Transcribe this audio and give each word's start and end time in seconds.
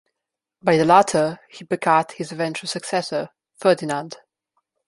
By 0.63 0.77
the 0.77 0.83
latter, 0.85 1.39
he 1.47 1.63
begat 1.63 2.13
his 2.13 2.31
eventual 2.31 2.67
successor, 2.67 3.29
Ferdinand. 3.57 4.17